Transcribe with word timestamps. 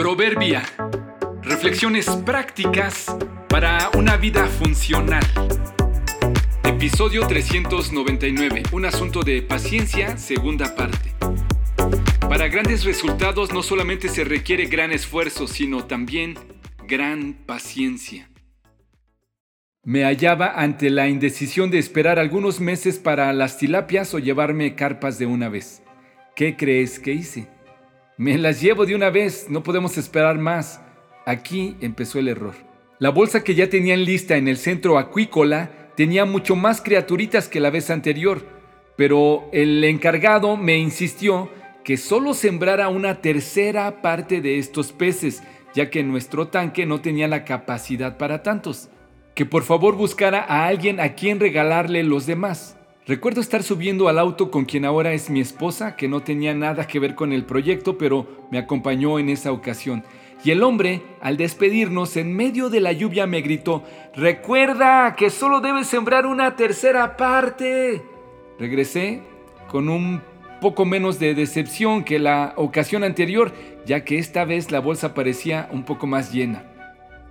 Proverbia. 0.00 0.62
Reflexiones 1.42 2.06
prácticas 2.24 3.14
para 3.50 3.90
una 3.98 4.16
vida 4.16 4.46
funcional. 4.46 5.22
Episodio 6.64 7.26
399. 7.26 8.62
Un 8.72 8.86
asunto 8.86 9.20
de 9.22 9.42
paciencia, 9.42 10.16
segunda 10.16 10.74
parte. 10.74 11.12
Para 12.18 12.48
grandes 12.48 12.84
resultados 12.84 13.52
no 13.52 13.62
solamente 13.62 14.08
se 14.08 14.24
requiere 14.24 14.64
gran 14.64 14.90
esfuerzo, 14.90 15.46
sino 15.46 15.84
también 15.84 16.38
gran 16.88 17.34
paciencia. 17.34 18.30
Me 19.84 20.04
hallaba 20.04 20.62
ante 20.62 20.88
la 20.88 21.08
indecisión 21.08 21.70
de 21.70 21.78
esperar 21.78 22.18
algunos 22.18 22.58
meses 22.58 22.98
para 22.98 23.30
las 23.34 23.58
tilapias 23.58 24.14
o 24.14 24.18
llevarme 24.18 24.74
carpas 24.74 25.18
de 25.18 25.26
una 25.26 25.50
vez. 25.50 25.82
¿Qué 26.34 26.56
crees 26.56 26.98
que 26.98 27.12
hice? 27.12 27.59
Me 28.20 28.36
las 28.36 28.60
llevo 28.60 28.84
de 28.84 28.94
una 28.94 29.08
vez, 29.08 29.46
no 29.48 29.62
podemos 29.62 29.96
esperar 29.96 30.36
más. 30.36 30.82
Aquí 31.24 31.78
empezó 31.80 32.18
el 32.18 32.28
error. 32.28 32.52
La 32.98 33.08
bolsa 33.08 33.42
que 33.42 33.54
ya 33.54 33.70
tenían 33.70 34.04
lista 34.04 34.36
en 34.36 34.46
el 34.46 34.58
centro 34.58 34.98
acuícola 34.98 35.70
tenía 35.96 36.26
mucho 36.26 36.54
más 36.54 36.82
criaturitas 36.82 37.48
que 37.48 37.60
la 37.60 37.70
vez 37.70 37.88
anterior, 37.88 38.44
pero 38.94 39.48
el 39.54 39.82
encargado 39.84 40.58
me 40.58 40.76
insistió 40.76 41.48
que 41.82 41.96
solo 41.96 42.34
sembrara 42.34 42.90
una 42.90 43.22
tercera 43.22 44.02
parte 44.02 44.42
de 44.42 44.58
estos 44.58 44.92
peces, 44.92 45.42
ya 45.74 45.88
que 45.88 46.02
nuestro 46.02 46.48
tanque 46.48 46.84
no 46.84 47.00
tenía 47.00 47.26
la 47.26 47.46
capacidad 47.46 48.18
para 48.18 48.42
tantos. 48.42 48.90
Que 49.34 49.46
por 49.46 49.62
favor 49.62 49.96
buscara 49.96 50.44
a 50.46 50.66
alguien 50.66 51.00
a 51.00 51.14
quien 51.14 51.40
regalarle 51.40 52.02
los 52.02 52.26
demás. 52.26 52.76
Recuerdo 53.10 53.40
estar 53.40 53.64
subiendo 53.64 54.06
al 54.06 54.20
auto 54.20 54.52
con 54.52 54.64
quien 54.64 54.84
ahora 54.84 55.12
es 55.12 55.30
mi 55.30 55.40
esposa, 55.40 55.96
que 55.96 56.06
no 56.06 56.22
tenía 56.22 56.54
nada 56.54 56.86
que 56.86 57.00
ver 57.00 57.16
con 57.16 57.32
el 57.32 57.44
proyecto, 57.44 57.98
pero 57.98 58.46
me 58.52 58.58
acompañó 58.58 59.18
en 59.18 59.30
esa 59.30 59.50
ocasión. 59.50 60.04
Y 60.44 60.52
el 60.52 60.62
hombre, 60.62 61.02
al 61.20 61.36
despedirnos 61.36 62.16
en 62.16 62.32
medio 62.32 62.70
de 62.70 62.78
la 62.78 62.92
lluvia, 62.92 63.26
me 63.26 63.40
gritó, 63.40 63.82
recuerda 64.14 65.16
que 65.16 65.30
solo 65.30 65.60
debes 65.60 65.88
sembrar 65.88 66.24
una 66.24 66.54
tercera 66.54 67.16
parte. 67.16 68.00
Regresé 68.60 69.22
con 69.66 69.88
un 69.88 70.22
poco 70.60 70.84
menos 70.84 71.18
de 71.18 71.34
decepción 71.34 72.04
que 72.04 72.20
la 72.20 72.52
ocasión 72.54 73.02
anterior, 73.02 73.52
ya 73.86 74.04
que 74.04 74.18
esta 74.18 74.44
vez 74.44 74.70
la 74.70 74.78
bolsa 74.78 75.14
parecía 75.14 75.68
un 75.72 75.82
poco 75.82 76.06
más 76.06 76.32
llena. 76.32 76.62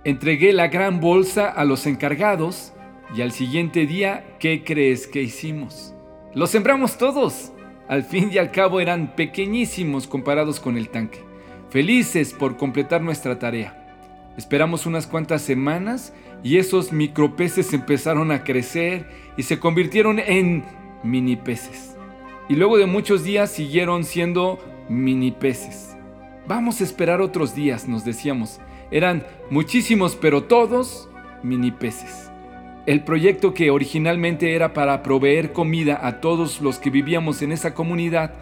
Entregué 0.04 0.52
la 0.52 0.68
gran 0.68 1.00
bolsa 1.00 1.48
a 1.48 1.64
los 1.64 1.86
encargados, 1.86 2.74
y 3.14 3.22
al 3.22 3.32
siguiente 3.32 3.86
día, 3.86 4.36
¿qué 4.38 4.62
crees 4.64 5.06
que 5.06 5.22
hicimos? 5.22 5.94
Lo 6.34 6.46
sembramos 6.46 6.96
todos. 6.96 7.52
Al 7.88 8.04
fin 8.04 8.30
y 8.32 8.38
al 8.38 8.52
cabo 8.52 8.78
eran 8.80 9.16
pequeñísimos 9.16 10.06
comparados 10.06 10.60
con 10.60 10.76
el 10.76 10.90
tanque. 10.90 11.24
Felices 11.70 12.32
por 12.32 12.56
completar 12.56 13.02
nuestra 13.02 13.38
tarea. 13.40 13.76
Esperamos 14.36 14.86
unas 14.86 15.08
cuantas 15.08 15.42
semanas 15.42 16.14
y 16.44 16.58
esos 16.58 16.92
micropeces 16.92 17.72
empezaron 17.72 18.30
a 18.30 18.44
crecer 18.44 19.08
y 19.36 19.42
se 19.42 19.58
convirtieron 19.58 20.20
en 20.20 20.64
mini 21.02 21.34
peces. 21.34 21.96
Y 22.48 22.54
luego 22.54 22.78
de 22.78 22.86
muchos 22.86 23.24
días 23.24 23.50
siguieron 23.50 24.04
siendo 24.04 24.58
mini 24.88 25.32
peces. 25.32 25.96
Vamos 26.46 26.80
a 26.80 26.84
esperar 26.84 27.20
otros 27.20 27.56
días, 27.56 27.88
nos 27.88 28.04
decíamos. 28.04 28.60
Eran 28.92 29.26
muchísimos, 29.50 30.16
pero 30.16 30.44
todos 30.44 31.08
mini 31.42 31.72
peces. 31.72 32.29
El 32.86 33.04
proyecto 33.04 33.52
que 33.52 33.70
originalmente 33.70 34.54
era 34.54 34.72
para 34.72 35.02
proveer 35.02 35.52
comida 35.52 36.00
a 36.02 36.20
todos 36.20 36.60
los 36.60 36.78
que 36.78 36.90
vivíamos 36.90 37.42
en 37.42 37.52
esa 37.52 37.74
comunidad 37.74 38.32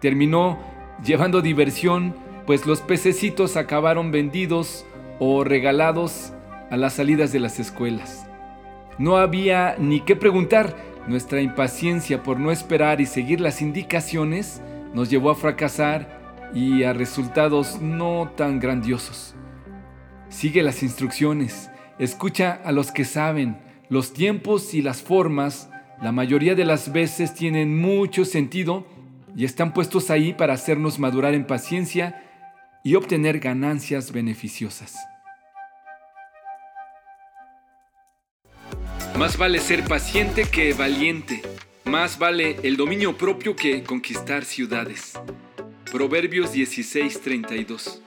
terminó 0.00 0.58
llevando 1.04 1.42
diversión, 1.42 2.14
pues 2.46 2.66
los 2.66 2.80
pececitos 2.80 3.56
acabaron 3.56 4.10
vendidos 4.10 4.86
o 5.18 5.44
regalados 5.44 6.32
a 6.70 6.76
las 6.76 6.94
salidas 6.94 7.32
de 7.32 7.40
las 7.40 7.58
escuelas. 7.58 8.26
No 8.98 9.16
había 9.16 9.76
ni 9.78 10.00
qué 10.00 10.14
preguntar, 10.14 10.76
nuestra 11.06 11.40
impaciencia 11.40 12.22
por 12.22 12.38
no 12.38 12.52
esperar 12.52 13.00
y 13.00 13.06
seguir 13.06 13.40
las 13.40 13.60
indicaciones 13.60 14.62
nos 14.94 15.10
llevó 15.10 15.30
a 15.30 15.34
fracasar 15.34 16.20
y 16.54 16.84
a 16.84 16.92
resultados 16.92 17.80
no 17.80 18.30
tan 18.36 18.60
grandiosos. 18.60 19.34
Sigue 20.28 20.62
las 20.62 20.82
instrucciones, 20.82 21.70
escucha 21.98 22.60
a 22.64 22.72
los 22.72 22.92
que 22.92 23.04
saben, 23.04 23.69
los 23.90 24.12
tiempos 24.14 24.72
y 24.72 24.80
las 24.80 25.02
formas 25.02 25.68
la 26.00 26.12
mayoría 26.12 26.54
de 26.54 26.64
las 26.64 26.92
veces 26.92 27.34
tienen 27.34 27.78
mucho 27.78 28.24
sentido 28.24 28.86
y 29.36 29.44
están 29.44 29.74
puestos 29.74 30.10
ahí 30.10 30.32
para 30.32 30.54
hacernos 30.54 30.98
madurar 30.98 31.34
en 31.34 31.46
paciencia 31.46 32.24
y 32.82 32.94
obtener 32.94 33.38
ganancias 33.38 34.10
beneficiosas. 34.10 34.96
Más 39.18 39.36
vale 39.36 39.58
ser 39.58 39.84
paciente 39.84 40.44
que 40.44 40.72
valiente. 40.72 41.42
Más 41.84 42.18
vale 42.18 42.56
el 42.62 42.78
dominio 42.78 43.18
propio 43.18 43.54
que 43.54 43.82
conquistar 43.82 44.46
ciudades. 44.46 45.12
Proverbios 45.92 46.54
16:32 46.54 48.00